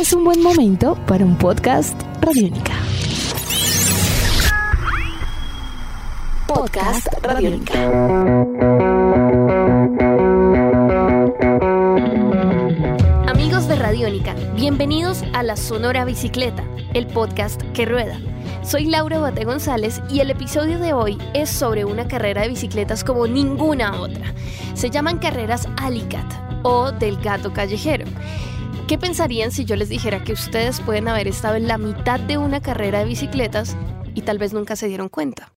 [0.00, 2.72] es un buen momento para un podcast Radiónica.
[6.46, 7.74] Podcast Radiónica.
[13.28, 16.64] Amigos de Radiónica, bienvenidos a La Sonora Bicicleta,
[16.94, 18.18] el podcast que rueda.
[18.62, 23.04] Soy Laura Bate González y el episodio de hoy es sobre una carrera de bicicletas
[23.04, 24.32] como ninguna otra.
[24.72, 26.24] Se llaman carreras Alicat
[26.62, 28.06] o del gato callejero.
[28.90, 32.38] ¿Qué pensarían si yo les dijera que ustedes pueden haber estado en la mitad de
[32.38, 33.76] una carrera de bicicletas
[34.16, 35.52] y tal vez nunca se dieron cuenta?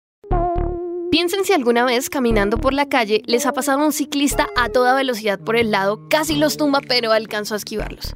[1.09, 4.93] Piensen si alguna vez caminando por la calle les ha pasado un ciclista a toda
[4.93, 8.15] velocidad por el lado, casi los tumba pero alcanzó a esquivarlos.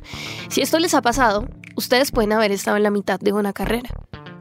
[0.50, 3.90] Si esto les ha pasado, ustedes pueden haber estado en la mitad de una carrera.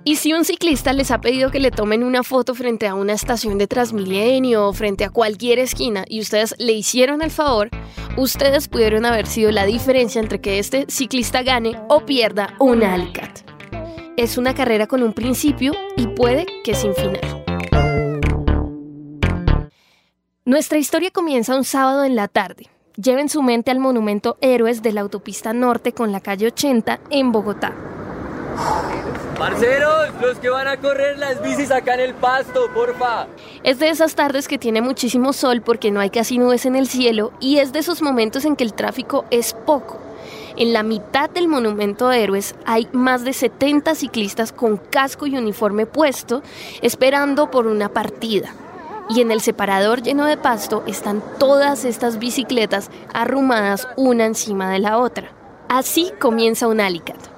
[0.09, 3.13] Y si un ciclista les ha pedido que le tomen una foto frente a una
[3.13, 7.71] estación de Transmilenio o frente a cualquier esquina y ustedes le hicieron el favor,
[8.17, 13.41] ustedes pudieron haber sido la diferencia entre que este ciclista gane o pierda un Alicat.
[14.17, 17.45] Es una carrera con un principio y puede que sin final.
[20.45, 22.69] Nuestra historia comienza un sábado en la tarde.
[22.95, 27.33] Lleven su mente al monumento Héroes de la autopista norte con la calle 80 en
[27.33, 27.75] Bogotá.
[29.39, 33.27] Parceros, los que van a correr las bicis acá en el pasto, porfa.
[33.63, 36.89] Es de esas tardes que tiene muchísimo sol porque no hay casi nubes en el
[36.89, 39.99] cielo y es de esos momentos en que el tráfico es poco.
[40.57, 45.37] En la mitad del monumento de héroes hay más de 70 ciclistas con casco y
[45.37, 46.43] uniforme puesto
[46.81, 48.55] esperando por una partida.
[49.11, 54.79] Y en el separador lleno de pasto están todas estas bicicletas arrumadas una encima de
[54.79, 55.31] la otra.
[55.69, 57.36] Así comienza un Alicat.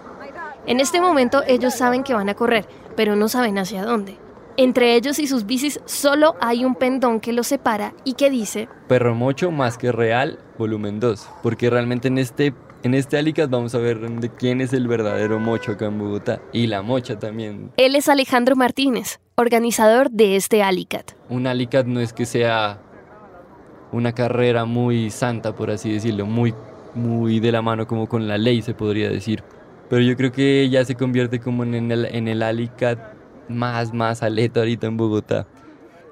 [0.69, 4.19] En este momento ellos saben que van a correr, pero no saben hacia dónde.
[4.59, 8.69] Entre ellos y sus bicis solo hay un pendón que los separa y que dice
[8.87, 11.27] Perro Mocho más que real, volumen 2.
[11.43, 12.53] Porque realmente en este,
[12.83, 16.43] en este Alicat vamos a ver de quién es el verdadero mocho acá en Bogotá.
[16.53, 17.73] Y la mocha también.
[17.79, 21.13] Él es Alejandro Martínez, organizador de este Alicat.
[21.31, 22.79] Un Alicat no es que sea
[23.91, 26.53] una carrera muy santa, por así decirlo, muy,
[26.95, 29.43] muy de la mano como con la ley se podría decir
[29.89, 32.99] pero yo creo que ya se convierte como en el, en el Alicat
[33.49, 35.47] más, más aleta ahorita en Bogotá.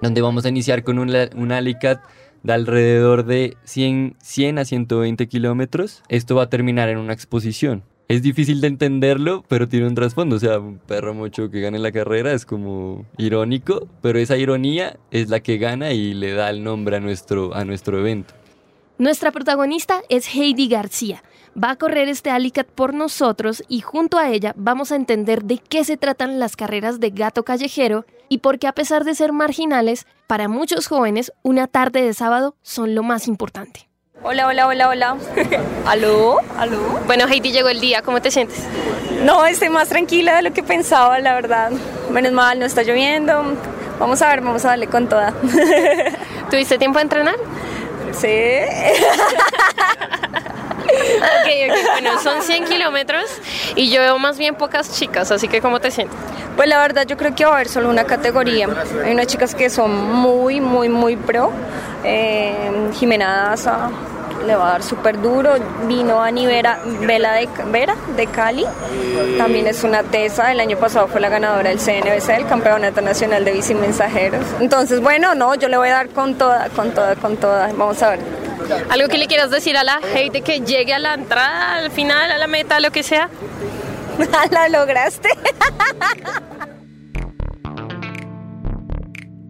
[0.03, 2.01] Donde vamos a iniciar con un, un Alicat
[2.43, 6.03] de alrededor de 100, 100 a 120 kilómetros.
[6.09, 7.83] Esto va a terminar en una exposición.
[8.09, 10.37] Es difícil de entenderlo, pero tiene un trasfondo.
[10.37, 14.97] O sea, un perro mucho que gane la carrera es como irónico, pero esa ironía
[15.11, 18.35] es la que gana y le da el nombre a nuestro, a nuestro evento.
[18.99, 21.23] Nuestra protagonista es Heidi García
[21.63, 25.59] va a correr este Alicat por nosotros y junto a ella vamos a entender de
[25.59, 29.33] qué se tratan las carreras de gato callejero y por qué a pesar de ser
[29.33, 33.89] marginales, para muchos jóvenes una tarde de sábado son lo más importante.
[34.23, 35.17] Hola, hola, hola, hola.
[35.87, 36.39] ¿Aló?
[36.59, 36.81] ¿Aló?
[37.07, 38.67] Bueno, Heidi, llegó el día, ¿cómo te sientes?
[39.25, 41.71] No, estoy más tranquila de lo que pensaba, la verdad.
[42.11, 43.43] Menos mal, no está lloviendo.
[43.99, 45.33] Vamos a ver, vamos a darle con toda.
[46.51, 47.37] ¿Tuviste tiempo de entrenar?
[48.13, 48.27] Sí.
[50.97, 53.25] ok, ok, bueno, son 100 kilómetros
[53.75, 56.17] y yo veo más bien pocas chicas, así que ¿cómo te sientes?
[56.57, 58.67] Pues la verdad yo creo que va a haber solo una categoría.
[59.05, 61.53] Hay unas chicas que son muy, muy, muy pro.
[62.03, 63.91] Eh, Jimena Daza
[64.47, 65.55] le va a dar súper duro.
[65.87, 68.65] Vino a Nivera Vela de, Vera, de Cali.
[69.37, 70.51] También es una tesa.
[70.51, 74.45] El año pasado fue la ganadora del CNBC, el Campeonato Nacional de Bici Mensajeros.
[74.59, 77.67] Entonces, bueno, no, yo le voy a dar con toda, con toda, con toda.
[77.77, 78.46] Vamos a ver.
[78.91, 82.31] ¿Algo que le quieras decir a la gente que llegue a la entrada, al final,
[82.31, 83.29] a la meta, lo que sea?
[84.51, 85.29] ¿La lograste?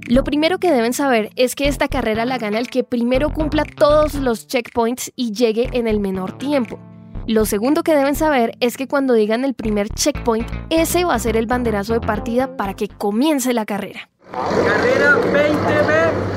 [0.09, 3.65] Lo primero que deben saber es que esta carrera la gana el que primero cumpla
[3.65, 6.79] todos los checkpoints y llegue en el menor tiempo.
[7.27, 11.19] Lo segundo que deben saber es que cuando digan el primer checkpoint, ese va a
[11.19, 14.09] ser el banderazo de partida para que comience la carrera.
[14.33, 15.93] Carrera 20B,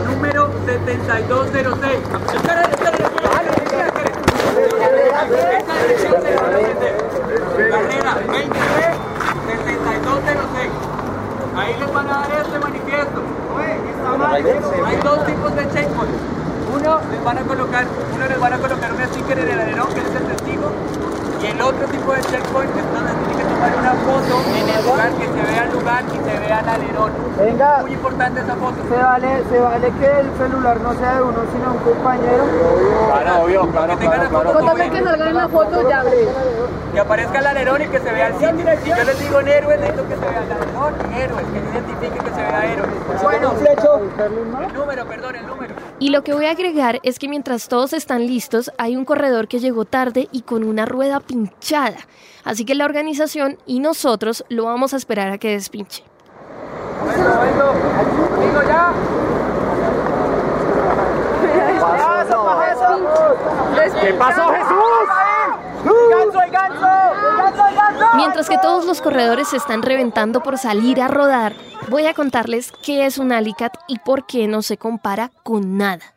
[0.05, 1.99] número 7206.
[2.45, 2.69] Carrera
[8.27, 8.79] 20B,
[9.47, 10.71] 7206.
[11.57, 13.23] Ahí les van a dar este manifiesto.
[14.85, 16.13] Hay dos tipos de checkpoints.
[16.71, 19.87] Uno les van a colocar, uno les van a colocar un sticker en el alerón
[19.87, 20.71] que es el testigo
[21.41, 24.85] y el otro tipo de checkpoint es donde tiene que tomar una foto en el
[24.85, 27.11] lugar que se vea el lugar y se vea el alerón.
[27.37, 27.81] Venga.
[27.81, 28.75] Muy importante esa foto.
[28.89, 32.43] Se vale, se vale que el celular no sea de uno, sino un compañero.
[33.07, 36.03] Claro, obvio, claro, que salgan en la foto ya.
[36.93, 38.65] Que aparezca el alerón y que se vea el sitio.
[38.83, 41.59] Si yo les digo en héroes, necesito que se vea el alerón y héroes, que
[41.59, 42.91] se identifique que se vea héroes.
[43.21, 44.01] Bueno, flecho.
[44.19, 45.75] El número, perdón, el número.
[46.01, 49.49] Y lo que voy a agregar es que mientras todos están listos, hay un corredor
[49.49, 51.97] que llegó tarde y con una rueda pinchada.
[52.45, 56.03] Así que la organización y nosotros lo vamos a esperar a que despinche.
[64.01, 65.09] ¿Qué pasó, Jesús?
[65.83, 67.18] ¡Ganso, ganso!
[68.15, 71.55] Mientras que todos los corredores se están reventando por salir a rodar,
[71.89, 76.13] voy a contarles qué es un Alicat y por qué no se compara con nada.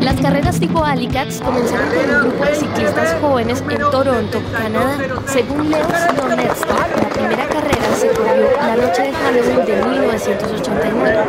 [0.00, 4.98] Las carreras tipo Alicats comenzaron con un grupo de ciclistas jóvenes en Toronto, Canadá.
[5.26, 7.67] Según Leo Slonetsky, la primera carrera
[8.60, 11.24] la noche de Halloween de 1989.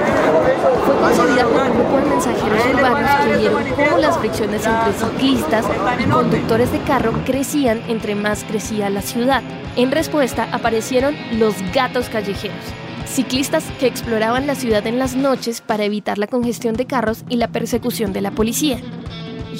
[0.85, 5.65] Fue concebida por un grupo de mensajeros urbanos que vieron cómo las fricciones entre ciclistas
[5.99, 9.41] y conductores de carro crecían entre más crecía la ciudad.
[9.75, 12.63] En respuesta aparecieron los gatos callejeros
[13.09, 17.37] ciclistas que exploraban la ciudad en las noches para evitar la congestión de carros y
[17.37, 18.79] la persecución de la policía.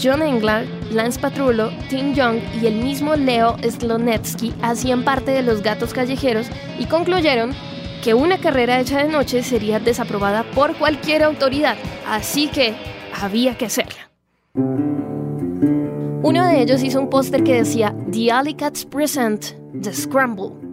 [0.01, 5.61] John Engler, Lance Patrullo, Tim Young y el mismo Leo Slonetsky hacían parte de los
[5.61, 6.47] gatos callejeros
[6.79, 7.53] y concluyeron
[8.03, 11.75] que una carrera hecha de noche sería desaprobada por cualquier autoridad,
[12.07, 12.73] así que
[13.21, 14.09] había que hacerla.
[16.21, 20.68] Uno de ellos hizo un póster que decía The Alley Cats Present The Scramble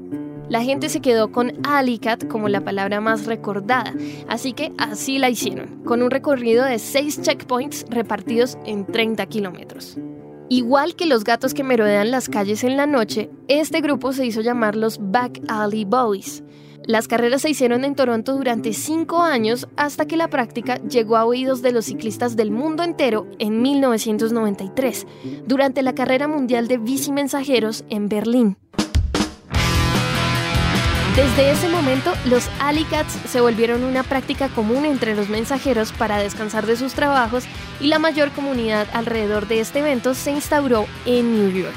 [0.48, 3.94] la gente se quedó con Alicat como la palabra más recordada,
[4.28, 9.98] así que así la hicieron, con un recorrido de 6 checkpoints repartidos en 30 kilómetros.
[10.48, 14.40] Igual que los gatos que merodean las calles en la noche, este grupo se hizo
[14.40, 16.44] llamar los Back Alley Boys.
[16.84, 21.24] Las carreras se hicieron en Toronto durante cinco años hasta que la práctica llegó a
[21.24, 25.04] oídos de los ciclistas del mundo entero en 1993,
[25.48, 28.56] durante la carrera mundial de bici mensajeros en Berlín.
[31.16, 36.66] Desde ese momento, los Alicats se volvieron una práctica común entre los mensajeros para descansar
[36.66, 37.44] de sus trabajos
[37.80, 41.74] y la mayor comunidad alrededor de este evento se instauró en New York.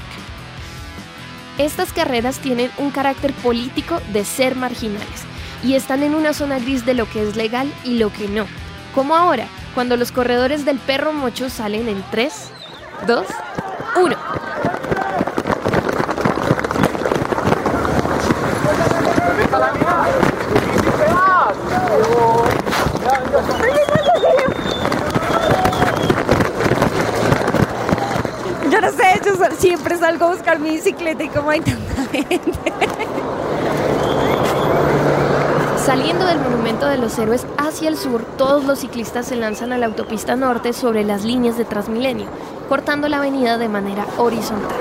[1.57, 5.23] Estas carreras tienen un carácter político de ser marginales
[5.63, 8.45] y están en una zona gris de lo que es legal y lo que no.
[8.93, 12.33] Como ahora, cuando los corredores del perro mocho salen en 3,
[13.07, 13.25] 2,
[14.03, 14.17] 1.
[28.71, 32.05] Yo no sé, yo sal- siempre salgo a buscar mi bicicleta y como hay tanta
[32.11, 32.73] gente.
[35.85, 39.77] Saliendo del Monumento de los Héroes hacia el sur, todos los ciclistas se lanzan a
[39.77, 42.27] la autopista norte sobre las líneas de Transmilenio,
[42.67, 44.77] cortando la avenida de manera horizontal.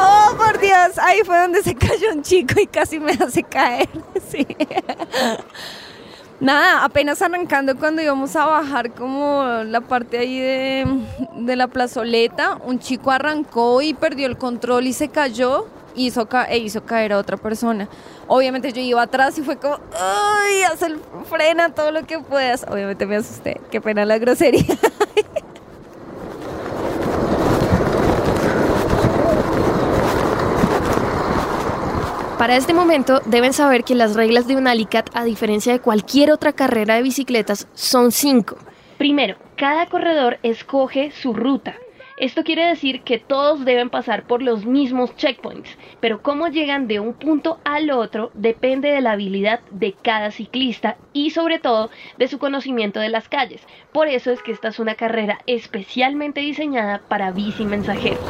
[0.00, 3.88] Oh, por Dios, ahí fue donde se cayó un chico y casi me hace caer.
[4.30, 4.46] Sí.
[6.40, 10.86] Nada, apenas arrancando cuando íbamos a bajar como la parte ahí de,
[11.34, 16.44] de la plazoleta, un chico arrancó y perdió el control y se cayó hizo, ca-
[16.44, 17.88] e hizo caer a otra persona.
[18.28, 20.62] Obviamente yo iba atrás y fue como, ¡ay!
[20.62, 22.64] Haz el frena todo lo que puedas.
[22.70, 24.64] Obviamente me asusté, qué pena la grosería.
[32.38, 36.30] Para este momento deben saber que las reglas de un Alicat, a diferencia de cualquier
[36.30, 38.56] otra carrera de bicicletas, son cinco.
[38.96, 41.74] Primero, cada corredor escoge su ruta.
[42.16, 47.00] Esto quiere decir que todos deben pasar por los mismos checkpoints, pero cómo llegan de
[47.00, 52.28] un punto al otro depende de la habilidad de cada ciclista y sobre todo de
[52.28, 53.66] su conocimiento de las calles.
[53.92, 58.20] Por eso es que esta es una carrera especialmente diseñada para bici mensajeros.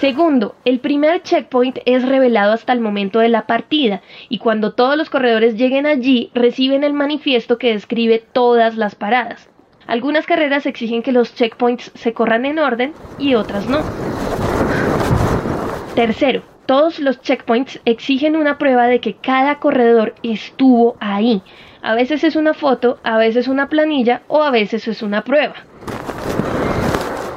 [0.00, 4.94] Segundo, el primer checkpoint es revelado hasta el momento de la partida y cuando todos
[4.94, 9.48] los corredores lleguen allí reciben el manifiesto que describe todas las paradas.
[9.86, 13.80] Algunas carreras exigen que los checkpoints se corran en orden y otras no.
[15.94, 21.42] Tercero, todos los checkpoints exigen una prueba de que cada corredor estuvo ahí.
[21.80, 25.54] A veces es una foto, a veces una planilla o a veces es una prueba.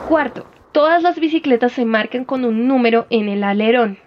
[0.09, 3.97] Cuarto, todas las bicicletas se marcan con un número en el alerón.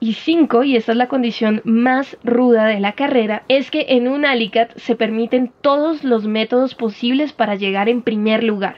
[0.00, 4.06] Y cinco, y esta es la condición más ruda de la carrera, es que en
[4.06, 8.76] un Alicat se permiten todos los métodos posibles para llegar en primer lugar.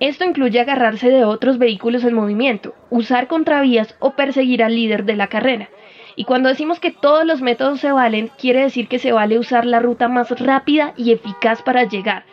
[0.00, 5.16] Esto incluye agarrarse de otros vehículos en movimiento, usar contravías o perseguir al líder de
[5.16, 5.68] la carrera.
[6.16, 9.66] Y cuando decimos que todos los métodos se valen, quiere decir que se vale usar
[9.66, 12.24] la ruta más rápida y eficaz para llegar.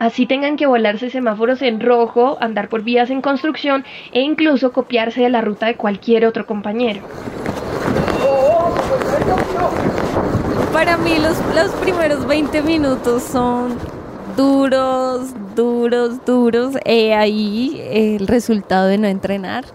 [0.00, 5.20] Así tengan que volarse semáforos en rojo, andar por vías en construcción e incluso copiarse
[5.20, 7.02] de la ruta de cualquier otro compañero.
[10.72, 13.76] Para mí los, los primeros 20 minutos son
[14.38, 16.76] duros, duros, duros.
[16.86, 19.66] He ahí el resultado de no entrenar,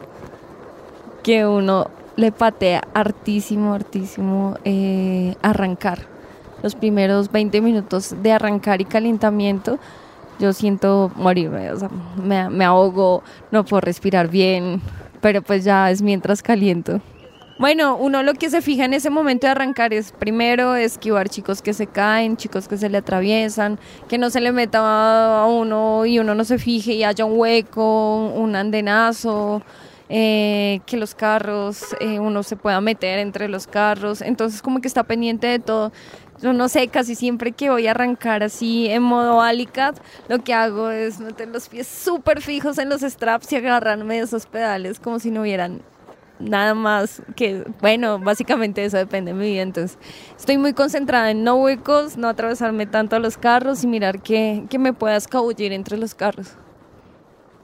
[1.21, 5.99] que uno le patea hartísimo, hartísimo eh, arrancar.
[6.63, 9.77] Los primeros 20 minutos de arrancar y calentamiento,
[10.39, 11.89] yo siento morirme, o sea,
[12.21, 14.81] me, me ahogo, no puedo respirar bien,
[15.21, 17.01] pero pues ya es mientras caliento.
[17.57, 21.61] Bueno, uno lo que se fija en ese momento de arrancar es primero esquivar chicos
[21.61, 26.05] que se caen, chicos que se le atraviesan, que no se le meta a uno
[26.05, 29.61] y uno no se fije y haya un hueco, un andenazo,
[30.09, 34.89] eh, que los carros, eh, uno se pueda meter entre los carros, entonces como que
[34.89, 35.93] está pendiente de todo.
[36.41, 40.53] Yo no sé, casi siempre que voy a arrancar así en modo alicat, lo que
[40.53, 44.99] hago es meter los pies súper fijos en los straps y agarrarme de esos pedales
[44.99, 45.81] como si no hubieran
[46.39, 49.61] nada más que, bueno, básicamente eso depende de mi vida.
[49.61, 49.97] Entonces,
[50.37, 54.65] estoy muy concentrada en no huecos, no atravesarme tanto a los carros y mirar que,
[54.69, 56.57] que me pueda escabullir entre los carros.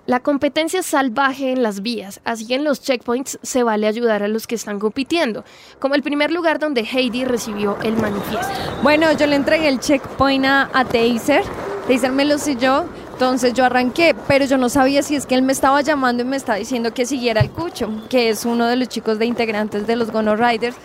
[0.08, 4.28] La competencia salvaje en las vías, así que en los checkpoints se vale ayudar a
[4.28, 5.46] los que están compitiendo,
[5.80, 8.52] como el primer lugar donde Heidi recibió el manifiesto.
[8.82, 11.44] Bueno, yo le entregué el checkpoint a, a Taser,
[11.88, 15.44] Taser me lo selló, entonces yo arranqué, pero yo no sabía si es que él
[15.44, 18.78] me estaba llamando y me estaba diciendo que siguiera el Cucho, que es uno de
[18.78, 20.76] los chicos de integrantes de los Gono Riders.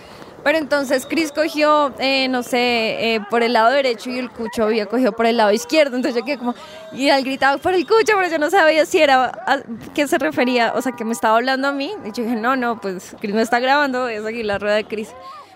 [0.46, 4.62] Pero entonces Chris cogió, eh, no sé, eh, por el lado derecho y el Cucho
[4.62, 5.96] había cogido por el lado izquierdo.
[5.96, 6.54] Entonces yo quedé como,
[6.92, 9.58] y él gritaba por el Cucho, pero yo no sabía si era, a
[9.92, 11.90] qué se refería, o sea, que me estaba hablando a mí.
[12.04, 14.84] Y yo dije, no, no, pues Chris me está grabando, es aquí la rueda de
[14.84, 15.08] Chris.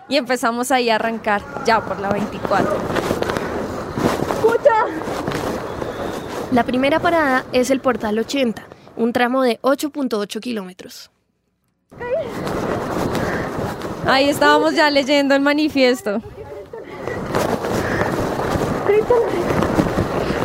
[0.09, 2.77] Y empezamos ahí a arrancar, ya por la 24.
[6.51, 8.67] La primera parada es el Portal 80,
[8.97, 11.13] un tramo de 8.8 kilómetros.
[14.11, 16.21] Ahí estábamos ya leyendo el manifiesto.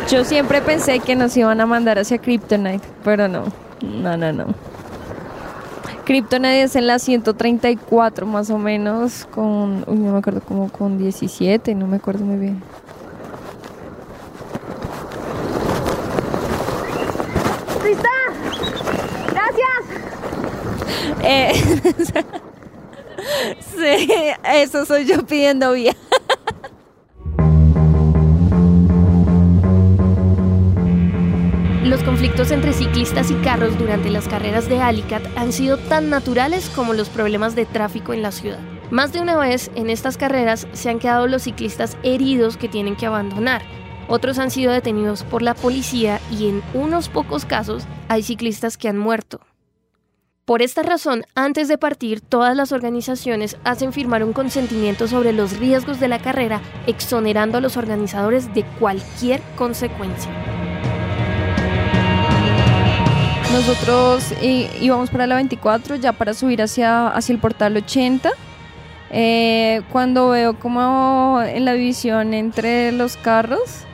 [0.08, 3.42] Yo siempre pensé que nos iban a mandar hacia Kryptonite, pero no,
[3.82, 4.46] no, no, no.
[6.04, 10.96] Kryptonite es en la 134 más o menos, con, uy, no me acuerdo, como con
[10.96, 12.62] 17, no me acuerdo muy bien.
[17.84, 18.08] ¡Lista!
[19.32, 19.82] ¡Gracias!
[21.24, 22.22] Eh,
[23.60, 24.08] sí,
[24.44, 25.94] eso soy yo pidiendo vía.
[31.84, 36.68] Los conflictos entre ciclistas y carros durante las carreras de Alicat han sido tan naturales
[36.68, 38.58] como los problemas de tráfico en la ciudad.
[38.90, 42.96] Más de una vez en estas carreras se han quedado los ciclistas heridos que tienen
[42.96, 43.62] que abandonar.
[44.08, 48.88] Otros han sido detenidos por la policía y en unos pocos casos hay ciclistas que
[48.88, 49.40] han muerto.
[50.46, 55.58] Por esta razón, antes de partir, todas las organizaciones hacen firmar un consentimiento sobre los
[55.58, 60.30] riesgos de la carrera, exonerando a los organizadores de cualquier consecuencia.
[63.52, 68.30] Nosotros eh, íbamos para la 24 ya para subir hacia, hacia el portal 80.
[69.10, 73.84] Eh, cuando veo como en la división entre los carros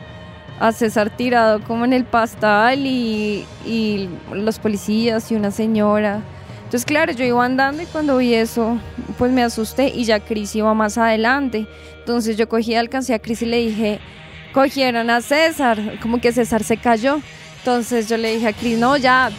[0.60, 6.20] a César tirado como en el pastal y, y los policías y una señora.
[6.72, 8.78] Entonces, claro, yo iba andando y cuando vi eso,
[9.18, 11.66] pues me asusté y ya Cris iba más adelante.
[11.98, 14.00] Entonces yo cogí, alcancé a Cris y le dije,
[14.54, 17.20] cogieron a César, como que César se cayó.
[17.58, 19.30] Entonces yo le dije a Cris, no, ya,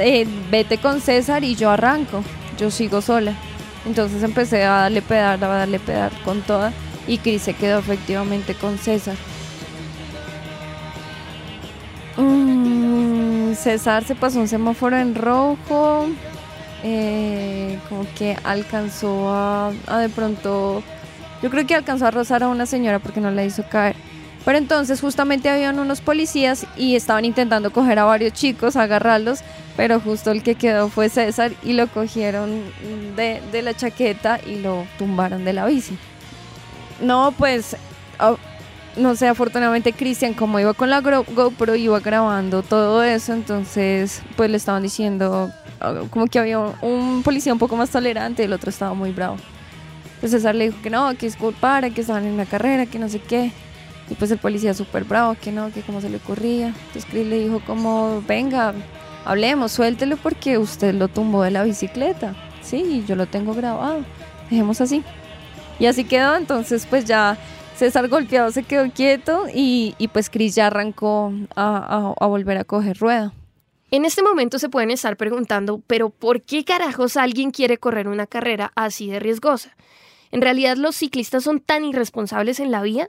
[0.00, 2.24] eh, vete con César y yo arranco,
[2.58, 3.34] yo sigo sola.
[3.86, 6.72] Entonces empecé a darle pedar, a darle pedar con toda
[7.06, 9.14] y Cris se quedó efectivamente con César.
[12.16, 16.08] Mm, César se pasó un semáforo en rojo,
[16.86, 20.82] eh, como que alcanzó a, a de pronto,
[21.42, 23.96] yo creo que alcanzó a rozar a una señora porque no la hizo caer.
[24.44, 29.40] Pero entonces justamente habían unos policías y estaban intentando coger a varios chicos, agarrarlos,
[29.74, 32.62] pero justo el que quedó fue César y lo cogieron
[33.16, 35.96] de, de la chaqueta y lo tumbaron de la bici.
[37.00, 37.74] No, pues,
[38.18, 38.36] ah,
[38.96, 44.50] no sé, afortunadamente Cristian, como iba con la GoPro, iba grabando todo eso, entonces pues
[44.50, 48.70] le estaban diciendo ah, como que había un, policía un poco más tolerante el otro
[48.70, 49.36] estaba muy bravo.
[50.20, 53.08] Pues César le dijo que no, que disculpara, que estaban en una carrera, que no
[53.08, 53.52] sé qué.
[54.08, 56.68] Y pues el policía súper bravo, que no, que cómo se le ocurría.
[56.68, 58.74] Entonces Chris le dijo como, venga,
[59.24, 62.34] hablemos, suéltelo porque usted lo tumbó de la bicicleta.
[62.62, 64.04] Sí, yo lo tengo grabado.
[64.50, 65.02] Dejemos así.
[65.78, 67.36] Y así quedó, entonces pues ya
[67.76, 72.56] César golpeado se quedó quieto y, y pues Cris ya arrancó a, a, a volver
[72.58, 73.32] a coger rueda.
[73.90, 78.26] En este momento se pueden estar preguntando, pero ¿por qué carajos alguien quiere correr una
[78.26, 79.76] carrera así de riesgosa?
[80.30, 83.08] ¿En realidad los ciclistas son tan irresponsables en la vía?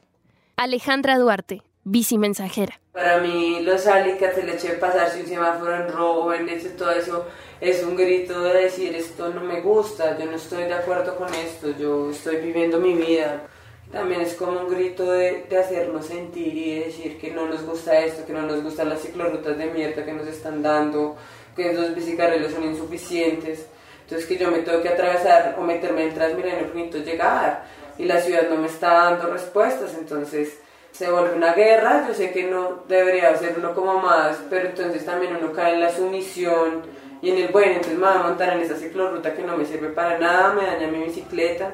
[0.58, 2.80] Alejandra Duarte, bici mensajera.
[2.92, 6.92] Para mí los alicates, el hecho de pasarse un semáforo en rojo, en ese, todo
[6.92, 7.26] eso,
[7.62, 11.34] es un grito de decir esto no me gusta, yo no estoy de acuerdo con
[11.34, 13.48] esto, yo estoy viviendo mi vida.
[13.96, 17.98] También es como un grito de, de hacernos sentir y decir que no nos gusta
[17.98, 21.16] esto, que no nos gustan las ciclorrutas de mierda que nos están dando,
[21.56, 23.68] que los bicicarriles son insuficientes.
[24.02, 27.64] Entonces que yo me tengo que atravesar o meterme en Transmilenio para llegar
[27.98, 30.60] y la ciudad no me está dando respuestas, entonces
[30.92, 35.06] se vuelve una guerra, yo sé que no debería ser uno como más, pero entonces
[35.06, 36.82] también uno cae en la sumisión
[37.22, 39.64] y en el bueno, entonces me voy a montar en esa ciclorruta que no me
[39.64, 41.72] sirve para nada, me daña mi bicicleta,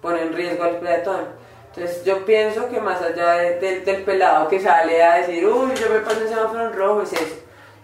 [0.00, 1.46] pone en riesgo al peatón.
[1.74, 5.88] Entonces yo pienso que más allá de- del- pelado que sale a decir, uy, yo
[5.90, 7.36] me paso en semáforo en rojo, es eso,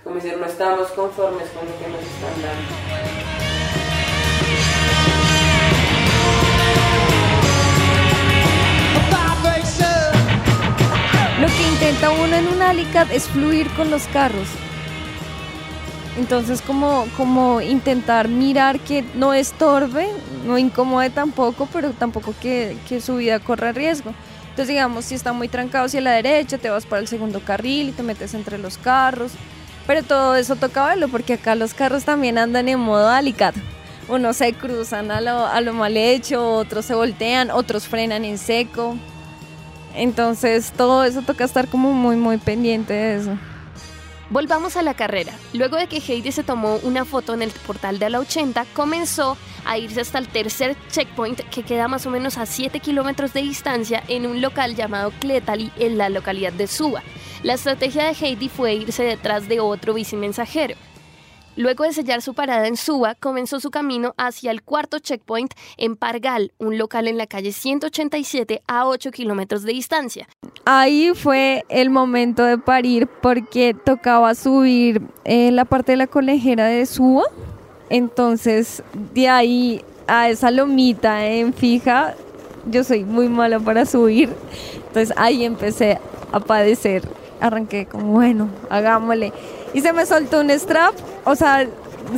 [0.02, 3.84] como decir, no estamos conformes con lo que nos están dando.
[11.40, 14.48] Lo que intenta uno en un Alicat es fluir con los carros.
[16.16, 20.08] Entonces como, como intentar mirar que no estorbe,
[20.46, 24.14] no incomode tampoco, pero tampoco que, que su vida corra riesgo.
[24.50, 27.88] Entonces digamos, si está muy trancado hacia la derecha, te vas para el segundo carril
[27.88, 29.32] y te metes entre los carros.
[29.86, 33.56] Pero todo eso toca verlo porque acá los carros también andan en modo Alicat.
[34.06, 38.38] Unos se cruzan a lo, a lo mal hecho, otros se voltean, otros frenan en
[38.38, 38.96] seco.
[39.96, 43.38] Entonces todo eso toca estar como muy muy pendiente de eso.
[44.30, 45.32] Volvamos a la carrera.
[45.52, 49.36] Luego de que Heidi se tomó una foto en el portal de la 80, comenzó
[49.66, 53.42] a irse hasta el tercer checkpoint que queda más o menos a 7 kilómetros de
[53.42, 57.02] distancia en un local llamado Cletali en la localidad de Suba.
[57.42, 60.74] La estrategia de Heidi fue irse detrás de otro bici mensajero.
[61.56, 65.94] Luego de sellar su parada en Suba, comenzó su camino hacia el cuarto checkpoint en
[65.94, 70.28] Pargal, un local en la calle 187 a 8 kilómetros de distancia.
[70.64, 76.66] Ahí fue el momento de parir porque tocaba subir eh, la parte de la conejera
[76.66, 77.24] de Suba.
[77.88, 82.14] Entonces, de ahí a esa lomita en fija,
[82.66, 84.30] yo soy muy mala para subir.
[84.88, 85.98] Entonces ahí empecé
[86.32, 87.02] a padecer.
[87.40, 89.32] Arranqué como, bueno, hagámosle.
[89.72, 90.94] Y se me soltó un strap,
[91.24, 91.66] o sea,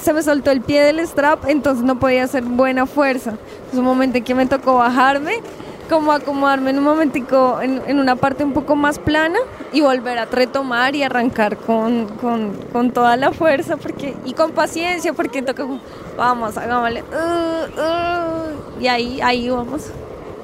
[0.03, 3.35] se me soltó el pie del strap, entonces no podía hacer buena fuerza.
[3.73, 5.41] Es un momento en que me tocó bajarme,
[5.89, 9.39] como acomodarme en un momentico en, en una parte un poco más plana
[9.73, 14.51] y volver a retomar y arrancar con, con, con toda la fuerza porque, y con
[14.51, 15.65] paciencia porque toca
[16.17, 17.03] vamos, hagámosle.
[17.03, 19.91] uh, uh, y ahí, ahí vamos.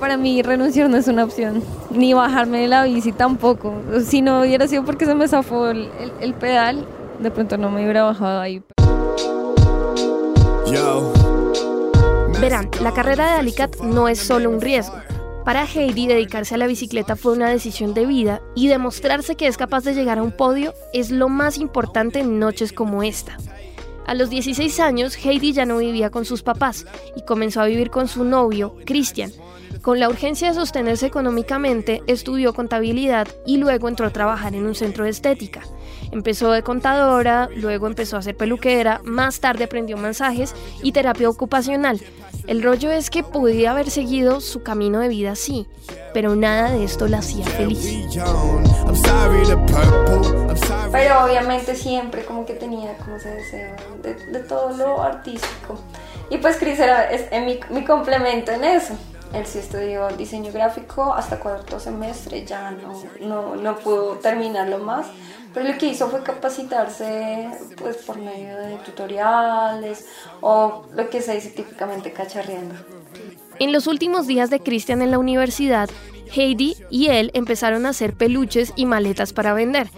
[0.03, 1.63] Para mí renunciar no es una opción,
[1.93, 3.73] ni bajarme de la bici tampoco.
[4.05, 5.89] Si no hubiera sido porque se me zafó el,
[6.21, 6.85] el- pedal,
[7.21, 8.61] de pronto no me hubiera bajado ahí.
[12.41, 14.97] Verán, la carrera de Alicat no es solo un riesgo.
[15.45, 19.57] Para Heidi, dedicarse a la bicicleta fue una decisión de vida y demostrarse que es
[19.57, 23.37] capaz de llegar a un podio es lo más importante en noches como esta.
[24.05, 27.91] A los 16 años, Heidi ya no vivía con sus papás y comenzó a vivir
[27.91, 29.31] con su novio, Christian.
[29.83, 34.77] Con la urgencia de sostenerse económicamente, estudió contabilidad y luego entró a trabajar en un
[34.77, 35.63] centro de estética.
[36.13, 42.01] Empezó de contadora, luego empezó a ser peluquera, más tarde aprendió masajes y terapia ocupacional.
[42.47, 45.67] El rollo es que podía haber seguido su camino de vida así,
[46.15, 48.07] pero nada de esto la hacía feliz.
[50.93, 55.77] Pero obviamente siempre como que tenía como ese deseo de, todo lo artístico.
[56.31, 57.09] Y pues Chris era
[57.45, 58.97] mi, mi complemento en eso.
[59.35, 65.07] Él sí estudió diseño gráfico hasta cuarto semestre, ya no, no, no pudo terminarlo más.
[65.55, 70.07] Pero lo que hizo fue capacitarse pues por medio de tutoriales
[70.41, 72.75] o lo que se dice típicamente cacharreando.
[73.59, 75.91] En los últimos días de Christian en la universidad,
[76.35, 79.89] Heidi y él empezaron a hacer peluches y maletas para vender,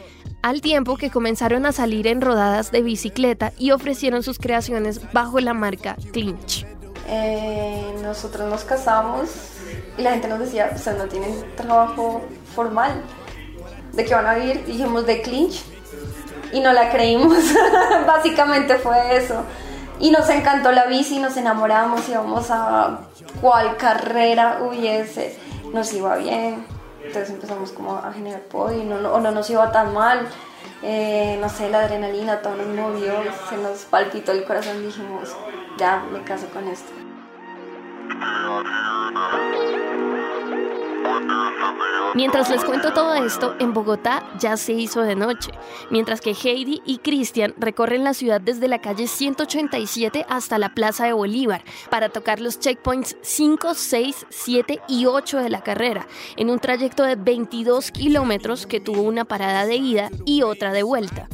[0.42, 5.40] al tiempo que comenzaron a salir en rodadas de bicicleta y ofrecieron sus creaciones bajo
[5.40, 6.66] la marca Clinch.
[7.06, 9.28] Eh, nosotros nos casamos
[9.98, 12.22] y la gente nos decía, ustedes no tienen trabajo
[12.54, 13.02] formal.
[13.92, 14.64] ¿De qué van a vivir?
[14.64, 15.62] Dijimos de clinch
[16.52, 17.38] y no la creímos.
[18.06, 19.42] Básicamente fue eso.
[20.00, 23.00] Y nos encantó la bici, nos enamoramos, íbamos a
[23.40, 25.38] cual carrera hubiese,
[25.72, 26.66] nos iba bien.
[27.04, 30.26] Entonces empezamos como a generar podio no, no- no nos iba tan mal.
[30.82, 33.14] Eh, no sé, la adrenalina, todo nos movió,
[33.48, 35.34] se nos palpitó el corazón, dijimos,
[35.78, 36.92] ya me caso con esto.
[42.14, 45.50] Mientras les cuento todo esto, en Bogotá ya se hizo de noche,
[45.90, 51.06] mientras que Heidi y Cristian recorren la ciudad desde la calle 187 hasta la Plaza
[51.06, 56.50] de Bolívar para tocar los checkpoints 5, 6, 7 y 8 de la carrera, en
[56.50, 61.28] un trayecto de 22 kilómetros que tuvo una parada de ida y otra de vuelta.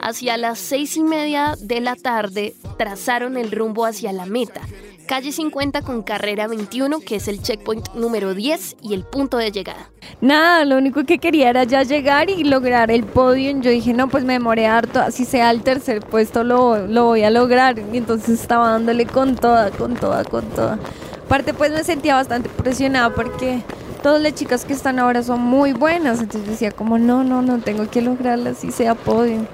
[0.00, 4.62] Hacia las seis y media de la tarde trazaron el rumbo hacia la meta,
[5.06, 9.50] calle 50 con carrera 21, que es el checkpoint número 10 y el punto de
[9.50, 9.90] llegada.
[10.20, 13.50] Nada, lo único que quería era ya llegar y lograr el podio.
[13.60, 17.22] Yo dije, no, pues me demoré harto, así sea el tercer puesto lo, lo voy
[17.22, 17.78] a lograr.
[17.92, 20.78] Y entonces estaba dándole con toda, con toda, con toda.
[21.24, 23.62] Aparte, pues me sentía bastante presionada porque
[24.02, 26.20] todas las chicas que están ahora son muy buenas.
[26.20, 29.46] Entonces decía como, no, no, no, tengo que lograrla así sea podio.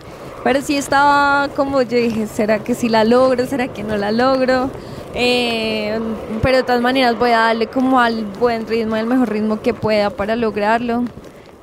[0.45, 3.47] Pero sí estaba como yo dije, ¿será que sí la logro?
[3.47, 4.71] ¿Será que no la logro?
[5.15, 5.99] Eh,
[6.43, 9.75] pero de todas maneras voy a darle como al buen ritmo, al mejor ritmo que
[9.75, 11.05] pueda para lograrlo.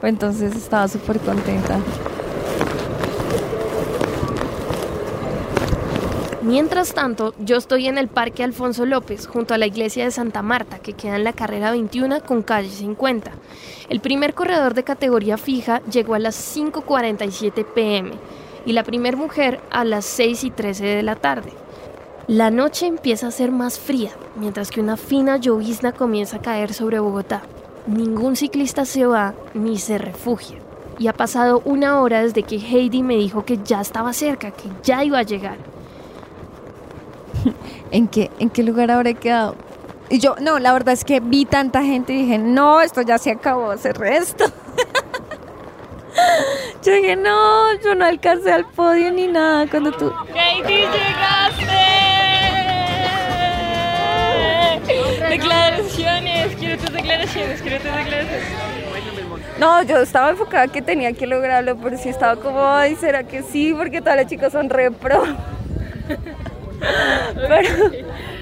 [0.01, 1.79] Entonces estaba súper contenta.
[6.45, 10.43] Mientras tanto, yo estoy en el Parque Alfonso López, junto a la iglesia de Santa
[10.43, 13.31] Marta, que queda en la carrera 21 con calle 50.
[13.89, 18.12] El primer corredor de categoría fija llegó a las 5.47 pm
[18.63, 21.51] y la primera mujer a las 6 y 13 de la tarde.
[22.27, 26.73] La noche empieza a ser más fría, mientras que una fina llovizna comienza a caer
[26.73, 27.43] sobre Bogotá.
[27.85, 30.57] Ningún ciclista se va ni se refugia.
[30.97, 34.69] Y ha pasado una hora desde que Heidi me dijo que ya estaba cerca, que
[34.81, 35.57] ya iba a llegar.
[37.91, 39.55] ¿En qué, ¿En qué lugar habré quedado?
[40.09, 43.19] Y yo, no, la verdad es que vi tanta gente y dije, no, esto ya
[43.19, 44.45] se acabó, ese resto.
[46.83, 50.11] yo dije, no, yo no alcancé al podio ni nada cuando tú...
[50.33, 52.04] ¡Heidi, llegaste!
[54.88, 58.43] Declaraciones, quiero tus declaraciones, quiero tus declaraciones.
[59.60, 63.41] No, yo estaba enfocada que tenía que lograrlo, pero sí estaba como, ay, ¿será que
[63.41, 63.74] sí?
[63.74, 65.24] Porque todas las chicas son re pro.
[67.36, 67.91] pero,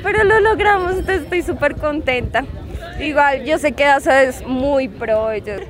[0.02, 2.46] pero lo logramos, entonces estoy súper contenta.
[3.00, 5.32] Igual, yo sé que Asa es muy pro.
[5.32, 5.62] Ellos.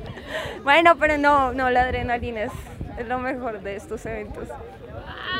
[0.62, 2.52] Bueno, pero no, no, la adrenalina es,
[2.98, 4.48] es lo mejor de estos eventos.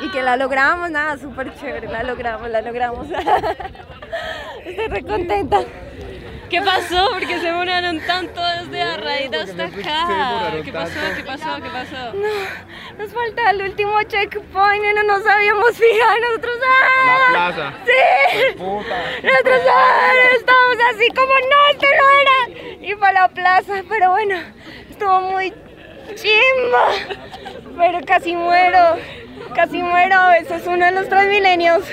[0.04, 3.06] Y que la logramos, nada, súper chévere, la logramos, la logramos.
[4.64, 5.60] Estoy re contenta.
[6.50, 7.08] ¿Qué pasó?
[7.10, 10.52] ¿Por qué se demoraron tanto desde Arraída hasta acá?
[10.62, 11.00] ¿Qué pasó?
[11.16, 11.56] ¿Qué pasó?
[11.56, 12.12] ¿Qué pasó?
[12.12, 16.20] No, nos falta el último checkpoint y no nos habíamos fijado.
[16.20, 17.18] Nosotros, ¡ah!
[17.18, 17.72] La plaza.
[17.86, 18.56] Sí.
[18.58, 20.12] Nosotros ¡ah!
[20.36, 22.86] estábamos así como, no, esto no era.
[22.86, 24.36] Y fue a la plaza, pero bueno,
[24.90, 25.50] estuvo muy
[26.14, 26.90] chimba.
[27.78, 28.98] Pero casi muero.
[29.54, 30.30] Casi muero.
[30.32, 31.84] Ese es uno de los transmilenios.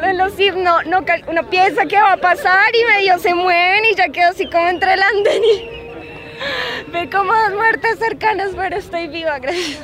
[0.00, 3.94] De los no, no, uno piensa que va a pasar y medio se mueven y
[3.94, 5.76] ya quedo así como entre el andén y
[6.92, 9.78] ve como dos muertes cercanas, pero estoy viva, gracias.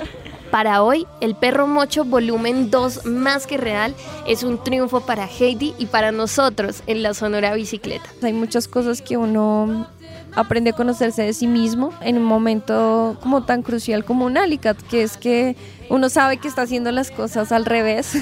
[0.51, 3.95] Para hoy, el perro mocho volumen 2 más que real
[4.27, 8.05] es un triunfo para Heidi y para nosotros en la Sonora Bicicleta.
[8.23, 9.87] Hay muchas cosas que uno
[10.35, 14.81] aprende a conocerse de sí mismo en un momento como tan crucial como un Alicat,
[14.83, 15.57] que es que
[15.91, 18.15] uno sabe que está haciendo las cosas al revés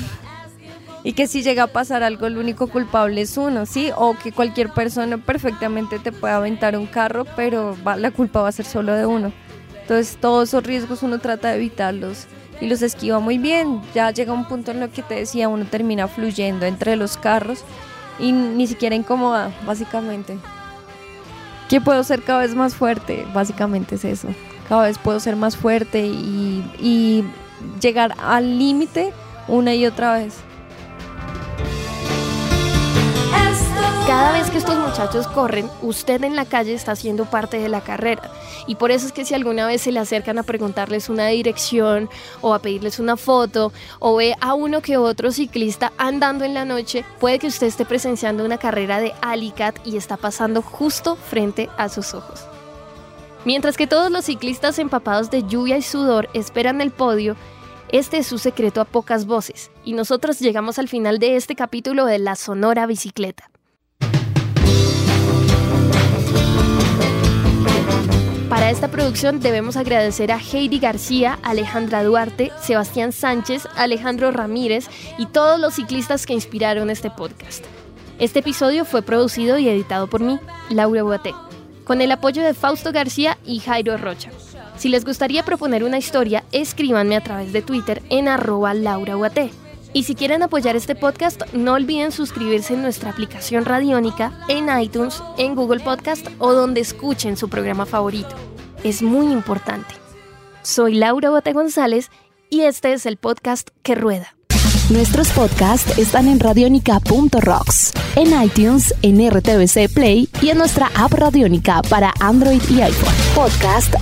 [1.04, 3.90] y que si llega a pasar algo el único culpable es uno, ¿sí?
[3.96, 8.48] O que cualquier persona perfectamente te puede aventar un carro, pero va- la culpa va
[8.48, 9.32] a ser solo de uno.
[9.82, 12.26] Entonces todos esos riesgos uno trata de evitarlos
[12.60, 13.80] y los esquiva muy bien.
[13.94, 17.64] Ya llega un punto en lo que te decía, uno termina fluyendo entre los carros
[18.18, 20.38] y ni siquiera incomoda, básicamente.
[21.70, 24.26] Que puedo ser cada vez más fuerte, básicamente es eso.
[24.68, 27.24] Cada vez puedo ser más fuerte y,
[27.80, 29.12] llegar al límite
[29.46, 30.34] una y otra vez.
[34.10, 37.80] Cada vez que estos muchachos corren, usted en la calle está haciendo parte de la
[37.80, 38.28] carrera.
[38.66, 42.10] Y por eso es que si alguna vez se le acercan a preguntarles una dirección
[42.40, 46.64] o a pedirles una foto o ve a uno que otro ciclista andando en la
[46.64, 51.68] noche, puede que usted esté presenciando una carrera de Alicat y está pasando justo frente
[51.78, 52.44] a sus ojos.
[53.44, 57.36] Mientras que todos los ciclistas empapados de lluvia y sudor esperan el podio,
[57.90, 62.06] este es su secreto a pocas voces, y nosotros llegamos al final de este capítulo
[62.06, 63.49] de La Sonora Bicicleta.
[68.48, 74.88] Para esta producción debemos agradecer a Heidi García, Alejandra Duarte, Sebastián Sánchez, Alejandro Ramírez
[75.18, 77.64] y todos los ciclistas que inspiraron este podcast.
[78.18, 80.38] Este episodio fue producido y editado por mí,
[80.68, 81.34] Laura Boate,
[81.84, 84.30] con el apoyo de Fausto García y Jairo Rocha.
[84.76, 89.50] Si les gustaría proponer una historia, escríbanme a través de Twitter en arroba Laura Boate.
[89.92, 95.22] Y si quieren apoyar este podcast, no olviden suscribirse en nuestra aplicación Radiónica, en iTunes,
[95.36, 98.36] en Google Podcast o donde escuchen su programa favorito.
[98.84, 99.94] Es muy importante.
[100.62, 102.10] Soy Laura Bote González
[102.50, 104.36] y este es el podcast que rueda.
[104.90, 111.80] Nuestros podcasts están en radionica.rocks, en iTunes, en RTVC Play y en nuestra app Radionica
[111.82, 113.14] para Android y iPhone.
[113.34, 113.94] Podcast